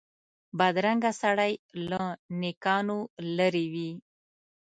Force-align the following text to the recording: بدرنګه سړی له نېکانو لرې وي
بدرنګه 0.57 1.11
سړی 1.21 1.53
له 1.89 2.01
نېکانو 2.41 2.99
لرې 3.37 3.65
وي 3.73 3.91